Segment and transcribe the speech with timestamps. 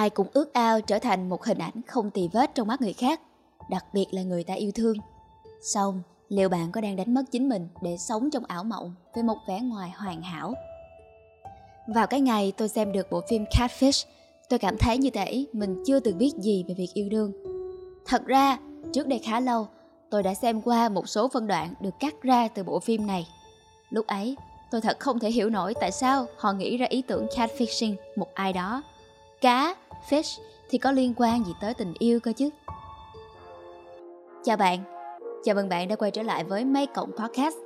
[0.00, 2.92] Ai cũng ước ao trở thành một hình ảnh không tì vết trong mắt người
[2.92, 3.20] khác,
[3.70, 4.96] đặc biệt là người ta yêu thương.
[5.62, 9.22] Xong, liệu bạn có đang đánh mất chính mình để sống trong ảo mộng với
[9.22, 10.54] một vẻ ngoài hoàn hảo?
[11.86, 14.06] Vào cái ngày tôi xem được bộ phim Catfish,
[14.48, 17.32] tôi cảm thấy như thể mình chưa từng biết gì về việc yêu đương.
[18.06, 18.58] Thật ra,
[18.92, 19.66] trước đây khá lâu,
[20.10, 23.26] tôi đã xem qua một số phân đoạn được cắt ra từ bộ phim này.
[23.90, 24.36] Lúc ấy,
[24.70, 28.34] tôi thật không thể hiểu nổi tại sao họ nghĩ ra ý tưởng catfishing một
[28.34, 28.82] ai đó.
[29.40, 29.74] Cá,
[30.08, 30.40] fish
[30.70, 32.48] thì có liên quan gì tới tình yêu cơ chứ?
[34.44, 34.78] Chào bạn,
[35.44, 37.56] chào mừng bạn đã quay trở lại với May Cộng Podcast.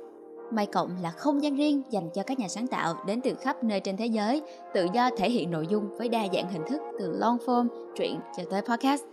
[0.51, 3.63] May Cộng là không gian riêng dành cho các nhà sáng tạo đến từ khắp
[3.63, 4.41] nơi trên thế giới,
[4.73, 8.19] tự do thể hiện nội dung với đa dạng hình thức từ long form, truyện
[8.37, 9.03] cho tới podcast.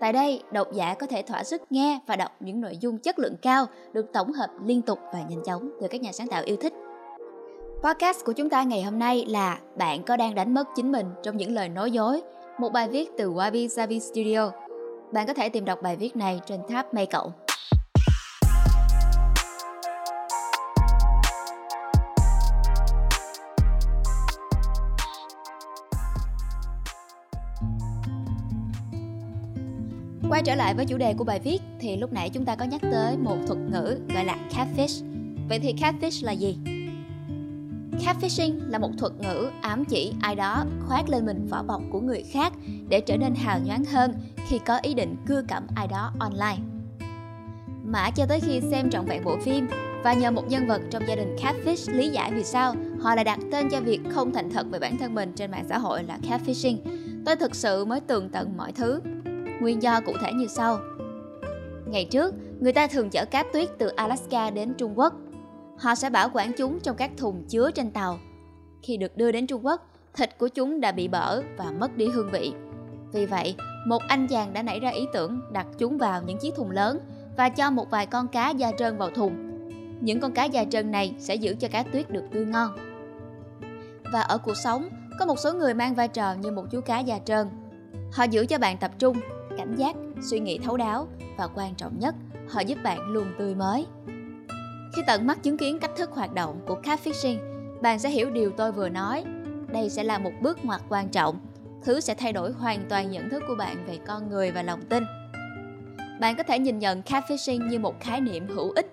[0.00, 3.18] Tại đây, độc giả có thể thỏa sức nghe và đọc những nội dung chất
[3.18, 6.42] lượng cao được tổng hợp liên tục và nhanh chóng từ các nhà sáng tạo
[6.44, 6.72] yêu thích.
[7.84, 11.06] Podcast của chúng ta ngày hôm nay là Bạn có đang đánh mất chính mình
[11.22, 12.20] trong những lời nói dối,
[12.58, 14.50] một bài viết từ Wabi Sabi Studio.
[15.12, 17.32] Bạn có thể tìm đọc bài viết này trên tab May Cậu.
[30.30, 32.64] Quay trở lại với chủ đề của bài viết thì lúc nãy chúng ta có
[32.64, 35.04] nhắc tới một thuật ngữ gọi là catfish.
[35.48, 36.58] Vậy thì catfish là gì?
[38.04, 42.00] Catfishing là một thuật ngữ ám chỉ ai đó khoác lên mình vỏ bọc của
[42.00, 42.52] người khác
[42.88, 44.14] để trở nên hào nhoáng hơn
[44.48, 46.58] khi có ý định cưa cẩm ai đó online.
[47.84, 49.68] Mã cho tới khi xem trọn vẹn bộ phim
[50.04, 53.24] và nhờ một nhân vật trong gia đình Catfish lý giải vì sao họ lại
[53.24, 56.02] đặt tên cho việc không thành thật về bản thân mình trên mạng xã hội
[56.04, 56.76] là Catfishing,
[57.26, 59.00] tôi thực sự mới tường tận mọi thứ
[59.60, 60.78] Nguyên do cụ thể như sau.
[61.86, 65.14] Ngày trước, người ta thường chở cá tuyết từ Alaska đến Trung Quốc.
[65.82, 68.18] Họ sẽ bảo quản chúng trong các thùng chứa trên tàu.
[68.82, 72.08] Khi được đưa đến Trung Quốc, thịt của chúng đã bị bở và mất đi
[72.08, 72.52] hương vị.
[73.12, 76.54] Vì vậy, một anh chàng đã nảy ra ý tưởng đặt chúng vào những chiếc
[76.54, 77.00] thùng lớn
[77.36, 79.34] và cho một vài con cá da trơn vào thùng.
[80.00, 82.76] Những con cá da trơn này sẽ giữ cho cá tuyết được tươi ngon.
[84.12, 84.88] Và ở cuộc sống,
[85.18, 87.48] có một số người mang vai trò như một chú cá da trơn.
[88.12, 89.16] Họ giữ cho bạn tập trung
[89.56, 92.14] cảnh giác, suy nghĩ thấu đáo và quan trọng nhất,
[92.48, 93.86] họ giúp bạn luôn tươi mới.
[94.92, 97.38] Khi tận mắt chứng kiến cách thức hoạt động của catfishing,
[97.82, 99.24] bạn sẽ hiểu điều tôi vừa nói.
[99.72, 101.40] Đây sẽ là một bước ngoặt quan trọng,
[101.82, 104.80] thứ sẽ thay đổi hoàn toàn nhận thức của bạn về con người và lòng
[104.88, 105.04] tin.
[106.20, 108.90] Bạn có thể nhìn nhận catfishing như một khái niệm hữu ích,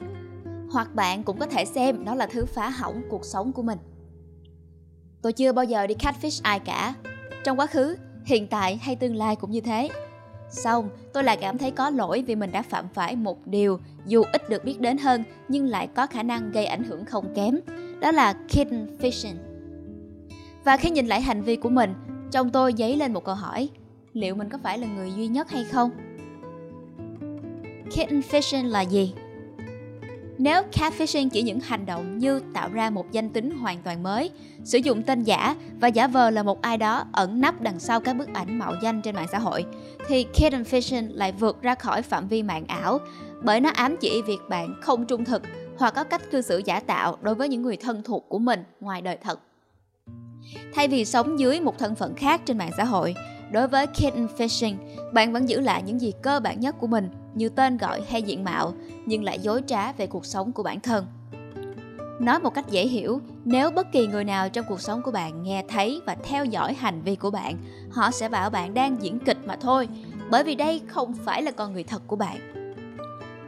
[0.72, 3.80] hoặc bạn cũng có thể xem nó là thứ phá hỏng cuộc sống của mình.
[5.22, 6.94] Tôi chưa bao giờ đi catfish ai cả.
[7.44, 7.96] Trong quá khứ,
[8.26, 9.90] hiện tại hay tương lai cũng như thế.
[10.50, 14.24] Xong, tôi lại cảm thấy có lỗi vì mình đã phạm phải một điều dù
[14.34, 17.60] ít được biết đến hơn nhưng lại có khả năng gây ảnh hưởng không kém.
[18.00, 19.36] Đó là kitten fishing.
[20.64, 21.94] Và khi nhìn lại hành vi của mình,
[22.32, 23.70] trong tôi dấy lên một câu hỏi.
[24.14, 25.92] Liệu mình có phải là người duy nhất hay không?
[27.96, 29.14] Kitten fishing là gì?
[30.40, 34.32] Nếu catfishing chỉ những hành động như tạo ra một danh tính hoàn toàn mới,
[34.64, 38.00] sử dụng tên giả và giả vờ là một ai đó ẩn nấp đằng sau
[38.00, 39.66] các bức ảnh mạo danh trên mạng xã hội,
[40.08, 43.00] thì kitten fishing lại vượt ra khỏi phạm vi mạng ảo
[43.44, 45.42] bởi nó ám chỉ việc bạn không trung thực
[45.78, 48.64] hoặc có cách cư xử giả tạo đối với những người thân thuộc của mình
[48.80, 49.40] ngoài đời thật.
[50.74, 53.16] Thay vì sống dưới một thân phận khác trên mạng xã hội,
[53.52, 54.76] đối với kitten fishing,
[55.14, 58.24] bạn vẫn giữ lại những gì cơ bản nhất của mình như tên gọi hay
[58.24, 58.74] diện mạo,
[59.06, 61.06] nhưng lại dối trá về cuộc sống của bản thân.
[62.20, 65.44] Nói một cách dễ hiểu, nếu bất kỳ người nào trong cuộc sống của bạn
[65.44, 67.58] nghe thấy và theo dõi hành vi của bạn,
[67.92, 69.88] họ sẽ bảo bạn đang diễn kịch mà thôi,
[70.32, 72.38] bởi vì đây không phải là con người thật của bạn.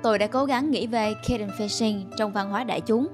[0.03, 3.07] Tôi đã cố gắng nghĩ về kitten fishing trong văn hóa đại chúng,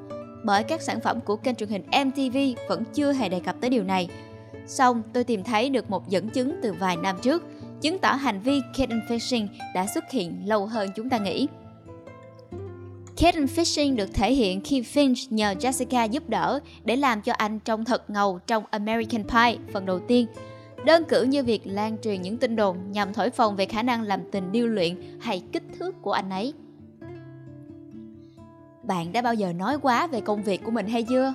[0.43, 2.37] bởi các sản phẩm của kênh truyền hình MTV
[2.69, 4.09] vẫn chưa hề đề cập tới điều này.
[4.67, 7.43] Xong, tôi tìm thấy được một dẫn chứng từ vài năm trước
[7.81, 11.47] chứng tỏ hành vi kitten fishing đã xuất hiện lâu hơn chúng ta nghĩ.
[13.17, 17.59] Kitten fishing được thể hiện khi Finch nhờ Jessica giúp đỡ để làm cho anh
[17.59, 20.27] trông thật ngầu trong American Pie, phần đầu tiên.
[20.85, 24.02] Đơn cử như việc lan truyền những tin đồn nhằm thổi phồng về khả năng
[24.02, 26.53] làm tình điêu luyện hay kích thước của anh ấy.
[28.84, 31.34] Bạn đã bao giờ nói quá về công việc của mình hay chưa?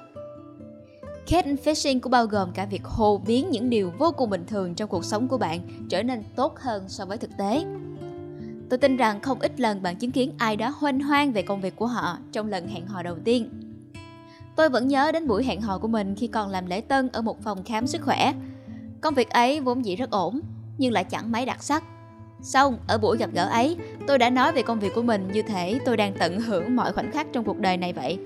[1.26, 4.88] Catfishing cũng bao gồm cả việc hồ biến những điều vô cùng bình thường trong
[4.88, 7.64] cuộc sống của bạn trở nên tốt hơn so với thực tế.
[8.70, 11.60] Tôi tin rằng không ít lần bạn chứng kiến ai đó hoanh hoang về công
[11.60, 13.48] việc của họ trong lần hẹn hò đầu tiên.
[14.56, 17.22] Tôi vẫn nhớ đến buổi hẹn hò của mình khi còn làm lễ tân ở
[17.22, 18.32] một phòng khám sức khỏe.
[19.00, 20.40] Công việc ấy vốn dĩ rất ổn,
[20.78, 21.84] nhưng lại chẳng mấy đặc sắc.
[22.42, 23.76] Xong, ở buổi gặp gỡ ấy,
[24.06, 26.92] tôi đã nói về công việc của mình như thể tôi đang tận hưởng mọi
[26.92, 28.19] khoảnh khắc trong cuộc đời này vậy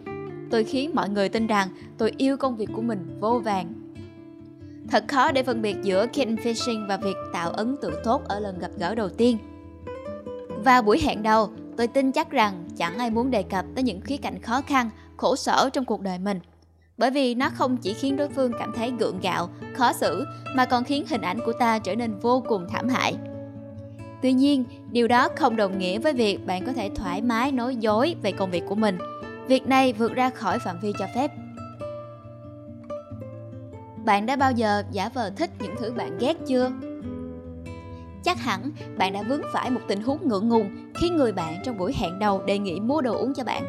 [0.50, 3.72] tôi khiến mọi người tin rằng tôi yêu công việc của mình vô vàng
[4.90, 6.36] Thật khó để phân biệt giữa kitten
[6.88, 9.38] và việc tạo ấn tượng tốt ở lần gặp gỡ đầu tiên.
[10.64, 14.00] Vào buổi hẹn đầu, tôi tin chắc rằng chẳng ai muốn đề cập tới những
[14.00, 16.40] khía cạnh khó khăn, khổ sở trong cuộc đời mình.
[16.98, 20.64] Bởi vì nó không chỉ khiến đối phương cảm thấy gượng gạo, khó xử mà
[20.64, 23.16] còn khiến hình ảnh của ta trở nên vô cùng thảm hại.
[24.22, 27.76] Tuy nhiên, điều đó không đồng nghĩa với việc bạn có thể thoải mái nói
[27.76, 28.98] dối về công việc của mình.
[29.48, 31.30] Việc này vượt ra khỏi phạm vi cho phép.
[34.04, 36.70] Bạn đã bao giờ giả vờ thích những thứ bạn ghét chưa?
[38.24, 41.78] Chắc hẳn bạn đã vướng phải một tình huống ngượng ngùng khi người bạn trong
[41.78, 43.62] buổi hẹn đầu đề nghị mua đồ uống cho bạn.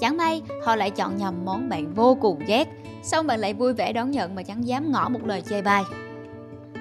[0.00, 2.68] Chẳng may họ lại chọn nhầm món bạn vô cùng ghét,
[3.02, 5.82] xong bạn lại vui vẻ đón nhận mà chẳng dám ngỏ một lời chê bai.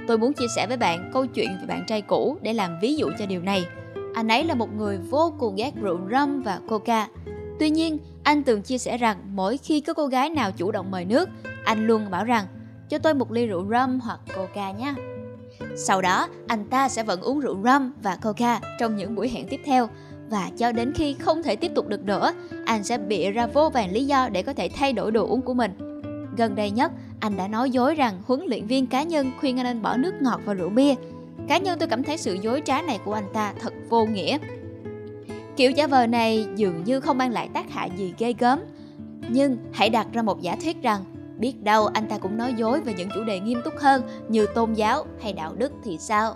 [0.07, 2.95] Tôi muốn chia sẻ với bạn câu chuyện về bạn trai cũ để làm ví
[2.95, 3.65] dụ cho điều này.
[4.13, 7.07] Anh ấy là một người vô cùng ghét rượu rum và coca.
[7.59, 10.91] Tuy nhiên, anh từng chia sẻ rằng mỗi khi có cô gái nào chủ động
[10.91, 11.29] mời nước,
[11.65, 12.45] anh luôn bảo rằng
[12.89, 14.93] cho tôi một ly rượu rum hoặc coca nhé.
[15.75, 19.47] Sau đó, anh ta sẽ vẫn uống rượu rum và coca trong những buổi hẹn
[19.49, 19.89] tiếp theo
[20.29, 22.33] và cho đến khi không thể tiếp tục được nữa,
[22.65, 25.41] anh sẽ bịa ra vô vàn lý do để có thể thay đổi đồ uống
[25.41, 26.01] của mình.
[26.37, 29.65] Gần đây nhất, anh đã nói dối rằng huấn luyện viên cá nhân khuyên anh
[29.65, 30.95] nên bỏ nước ngọt và rượu bia.
[31.47, 34.37] Cá nhân tôi cảm thấy sự dối trá này của anh ta thật vô nghĩa.
[35.57, 38.59] Kiểu giả vờ này dường như không mang lại tác hại gì ghê gớm.
[39.29, 41.03] Nhưng hãy đặt ra một giả thuyết rằng,
[41.37, 44.45] biết đâu anh ta cũng nói dối về những chủ đề nghiêm túc hơn như
[44.55, 46.35] tôn giáo hay đạo đức thì sao?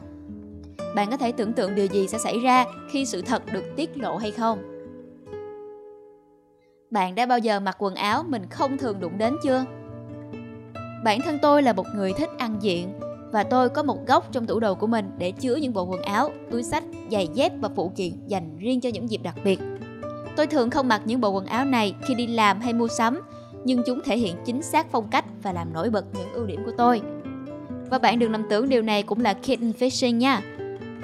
[0.95, 3.97] Bạn có thể tưởng tượng điều gì sẽ xảy ra khi sự thật được tiết
[3.97, 4.83] lộ hay không?
[6.91, 9.65] Bạn đã bao giờ mặc quần áo mình không thường đụng đến chưa?
[11.03, 12.93] Bản thân tôi là một người thích ăn diện
[13.31, 16.01] và tôi có một góc trong tủ đồ của mình để chứa những bộ quần
[16.01, 19.59] áo, túi sách, giày dép và phụ kiện dành riêng cho những dịp đặc biệt.
[20.35, 23.21] Tôi thường không mặc những bộ quần áo này khi đi làm hay mua sắm,
[23.63, 26.61] nhưng chúng thể hiện chính xác phong cách và làm nổi bật những ưu điểm
[26.65, 27.01] của tôi.
[27.89, 30.41] Và bạn đừng lầm tưởng điều này cũng là kitten fishing nha.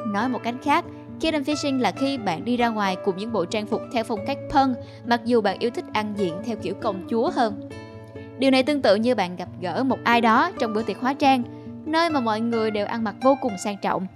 [0.07, 0.85] Nói một cách khác,
[1.19, 4.25] kitten fishing là khi bạn đi ra ngoài cùng những bộ trang phục theo phong
[4.27, 7.69] cách punk, mặc dù bạn yêu thích ăn diện theo kiểu công chúa hơn.
[8.39, 11.13] Điều này tương tự như bạn gặp gỡ một ai đó trong bữa tiệc hóa
[11.13, 11.43] trang,
[11.87, 14.07] nơi mà mọi người đều ăn mặc vô cùng sang trọng.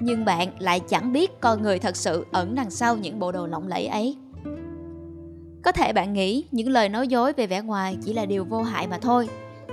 [0.00, 3.46] Nhưng bạn lại chẳng biết con người thật sự ẩn đằng sau những bộ đồ
[3.46, 4.16] lộng lẫy ấy.
[5.62, 8.62] Có thể bạn nghĩ những lời nói dối về vẻ ngoài chỉ là điều vô
[8.62, 9.28] hại mà thôi.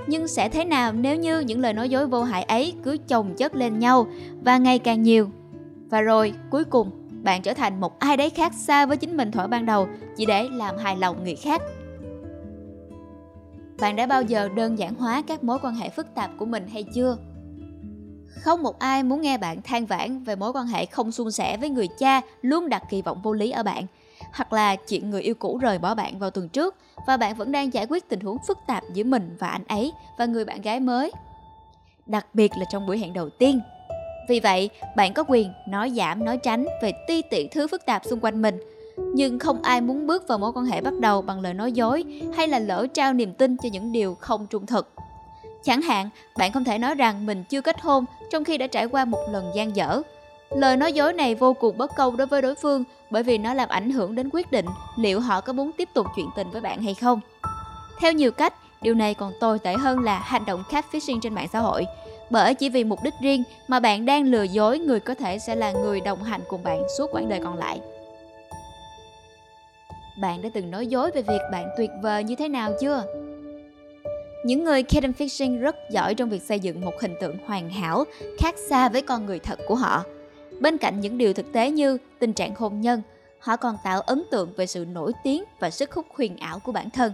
[0.07, 3.33] Nhưng sẽ thế nào nếu như những lời nói dối vô hại ấy cứ chồng
[3.37, 4.07] chất lên nhau
[4.43, 5.29] và ngày càng nhiều?
[5.89, 6.91] Và rồi, cuối cùng,
[7.23, 9.87] bạn trở thành một ai đấy khác xa với chính mình thuở ban đầu
[10.17, 11.61] chỉ để làm hài lòng người khác
[13.79, 16.67] bạn đã bao giờ đơn giản hóa các mối quan hệ phức tạp của mình
[16.67, 17.17] hay chưa
[18.41, 21.57] không một ai muốn nghe bạn than vãn về mối quan hệ không suôn sẻ
[21.57, 23.85] với người cha luôn đặt kỳ vọng vô lý ở bạn.
[24.33, 26.75] Hoặc là chuyện người yêu cũ rời bỏ bạn vào tuần trước
[27.07, 29.91] và bạn vẫn đang giải quyết tình huống phức tạp giữa mình và anh ấy
[30.17, 31.11] và người bạn gái mới.
[32.05, 33.61] Đặc biệt là trong buổi hẹn đầu tiên.
[34.29, 38.05] Vì vậy, bạn có quyền nói giảm, nói tránh về ti tiện thứ phức tạp
[38.05, 38.59] xung quanh mình.
[38.97, 42.03] Nhưng không ai muốn bước vào mối quan hệ bắt đầu bằng lời nói dối
[42.35, 44.93] hay là lỡ trao niềm tin cho những điều không trung thực
[45.63, 48.85] chẳng hạn, bạn không thể nói rằng mình chưa kết hôn trong khi đã trải
[48.85, 50.01] qua một lần gian dở.
[50.49, 53.53] Lời nói dối này vô cùng bất công đối với đối phương bởi vì nó
[53.53, 54.65] làm ảnh hưởng đến quyết định
[54.97, 57.19] liệu họ có muốn tiếp tục chuyện tình với bạn hay không.
[57.99, 61.47] Theo nhiều cách, điều này còn tồi tệ hơn là hành động catfishing trên mạng
[61.53, 61.85] xã hội.
[62.29, 65.55] Bởi chỉ vì mục đích riêng mà bạn đang lừa dối người có thể sẽ
[65.55, 67.79] là người đồng hành cùng bạn suốt quãng đời còn lại.
[70.17, 73.03] Bạn đã từng nói dối về việc bạn tuyệt vời như thế nào chưa?
[74.43, 78.03] Những người kitten fiction rất giỏi trong việc xây dựng một hình tượng hoàn hảo,
[78.39, 80.03] khác xa với con người thật của họ.
[80.59, 83.01] Bên cạnh những điều thực tế như tình trạng hôn nhân,
[83.39, 86.71] họ còn tạo ấn tượng về sự nổi tiếng và sức hút huyền ảo của
[86.71, 87.13] bản thân.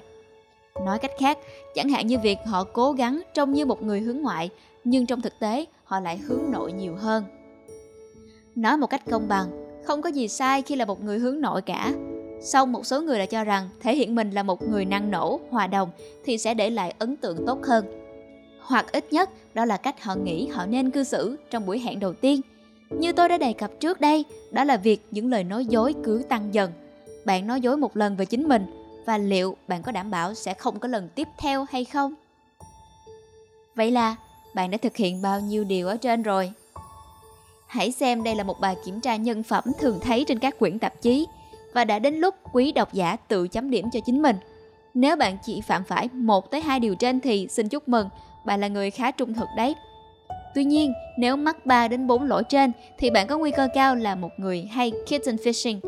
[0.85, 1.37] Nói cách khác,
[1.75, 4.49] chẳng hạn như việc họ cố gắng trông như một người hướng ngoại,
[4.83, 7.23] nhưng trong thực tế họ lại hướng nội nhiều hơn.
[8.55, 9.47] Nói một cách công bằng,
[9.83, 11.93] không có gì sai khi là một người hướng nội cả
[12.41, 15.39] Song một số người đã cho rằng thể hiện mình là một người năng nổ,
[15.49, 15.89] hòa đồng
[16.25, 17.85] thì sẽ để lại ấn tượng tốt hơn.
[18.61, 21.99] Hoặc ít nhất đó là cách họ nghĩ họ nên cư xử trong buổi hẹn
[21.99, 22.41] đầu tiên.
[22.89, 26.23] Như tôi đã đề cập trước đây, đó là việc những lời nói dối cứ
[26.29, 26.71] tăng dần.
[27.25, 28.65] Bạn nói dối một lần về chính mình
[29.05, 32.13] và liệu bạn có đảm bảo sẽ không có lần tiếp theo hay không?
[33.75, 34.15] Vậy là
[34.55, 36.51] bạn đã thực hiện bao nhiêu điều ở trên rồi?
[37.67, 40.79] Hãy xem đây là một bài kiểm tra nhân phẩm thường thấy trên các quyển
[40.79, 41.27] tạp chí
[41.73, 44.35] và đã đến lúc quý độc giả tự chấm điểm cho chính mình.
[44.93, 48.09] Nếu bạn chỉ phạm phải một tới hai điều trên thì xin chúc mừng,
[48.45, 49.75] bạn là người khá trung thực đấy.
[50.55, 53.95] Tuy nhiên, nếu mắc 3 đến 4 lỗi trên thì bạn có nguy cơ cao
[53.95, 55.79] là một người hay kitten fishing.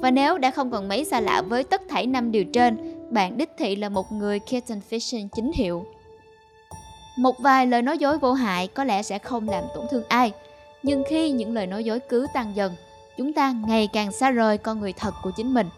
[0.00, 2.76] Và nếu đã không còn mấy xa lạ với tất thảy 5 điều trên,
[3.10, 5.84] bạn đích thị là một người kitten fishing chính hiệu.
[7.18, 10.32] một vài lời nói dối vô hại có lẽ sẽ không làm tổn thương ai
[10.82, 12.72] nhưng khi những lời nói dối cứ tăng dần
[13.18, 15.68] chúng ta ngày càng xa rời con người thật của chính mình.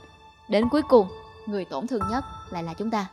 [0.49, 1.09] Đến cuối cùng,
[1.47, 3.07] người tổn thương nhất lại là chúng ta.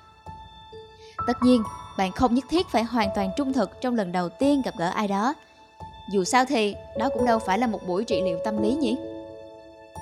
[1.28, 1.64] Tất nhiên,
[1.98, 4.90] bạn không nhất thiết phải hoàn toàn trung thực trong lần đầu tiên gặp gỡ
[4.90, 5.34] ai đó.
[6.12, 8.98] Dù sao thì, đó cũng đâu phải là một buổi trị liệu tâm lý nhỉ.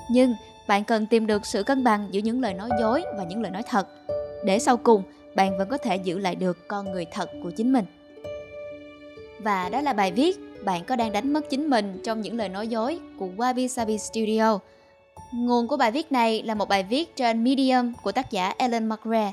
[0.09, 0.35] Nhưng,
[0.67, 3.51] bạn cần tìm được sự cân bằng giữa những lời nói dối và những lời
[3.51, 3.87] nói thật.
[4.45, 5.03] Để sau cùng,
[5.35, 7.85] bạn vẫn có thể giữ lại được con người thật của chính mình.
[9.39, 12.49] Và đó là bài viết bạn có đang đánh mất chính mình trong những lời
[12.49, 14.59] nói dối của Wabi Sabi Studio.
[15.33, 18.89] Nguồn của bài viết này là một bài viết trên Medium của tác giả Ellen
[18.89, 19.31] McRae.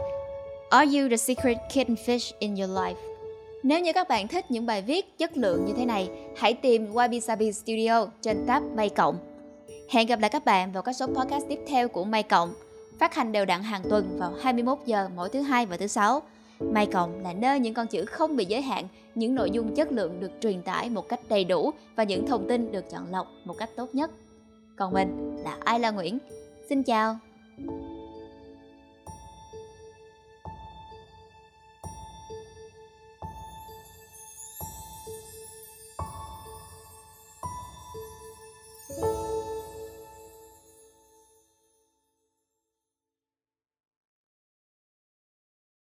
[0.71, 2.95] Are you the secret kitten fish in your life?
[3.63, 6.93] Nếu như các bạn thích những bài viết chất lượng như thế này, hãy tìm
[6.93, 9.19] Wabi Sabi Studio trên tab May Cộng.
[9.91, 12.55] Hẹn gặp lại các bạn vào các số podcast tiếp theo của May Cộng,
[12.99, 16.23] phát hành đều đặn hàng tuần vào 21 giờ mỗi thứ hai và thứ sáu.
[16.71, 19.93] May Cộng là nơi những con chữ không bị giới hạn, những nội dung chất
[19.93, 23.27] lượng được truyền tải một cách đầy đủ và những thông tin được chọn lọc
[23.45, 24.11] một cách tốt nhất.
[24.77, 26.19] Còn mình là Ai La Nguyễn.
[26.69, 27.19] Xin chào